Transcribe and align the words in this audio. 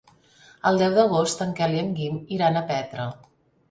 El 0.69 0.79
deu 0.83 0.95
d'agost 0.95 1.45
en 1.47 1.55
Quel 1.61 1.79
i 1.79 1.85
en 1.85 1.95
Guim 2.03 2.21
iran 2.41 2.61
a 2.61 2.69
Petra. 2.77 3.11